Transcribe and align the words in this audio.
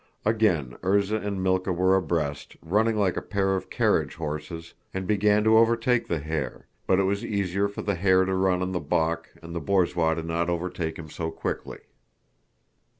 Again 0.25 0.77
Erzá 0.81 1.23
and 1.23 1.39
Mílka 1.45 1.75
were 1.77 1.95
abreast, 1.95 2.57
running 2.63 2.97
like 2.97 3.17
a 3.17 3.21
pair 3.21 3.55
of 3.55 3.69
carriage 3.69 4.15
horses, 4.15 4.73
and 4.95 5.05
began 5.05 5.43
to 5.43 5.59
overtake 5.59 6.07
the 6.07 6.17
hare, 6.17 6.65
but 6.87 6.97
it 6.97 7.03
was 7.03 7.23
easier 7.23 7.67
for 7.67 7.83
the 7.83 7.93
hare 7.93 8.25
to 8.25 8.33
run 8.33 8.63
on 8.63 8.71
the 8.71 8.79
balk 8.79 9.29
and 9.43 9.53
the 9.53 9.61
borzois 9.61 10.15
did 10.15 10.25
not 10.25 10.49
overtake 10.49 10.97
him 10.97 11.07
so 11.11 11.29
quickly. 11.29 11.81